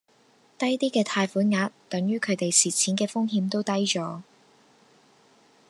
[0.57, 4.23] 低啲嘅貸款額等於佢地蝕錢嘅風險都低左